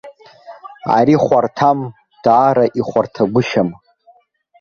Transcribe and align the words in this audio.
Ари 0.97 1.15
хәарҭам, 1.23 1.79
даара 2.23 2.65
ихәарҭагәышьам. 2.79 3.69